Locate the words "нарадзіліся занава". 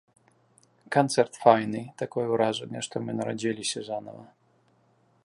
3.21-4.25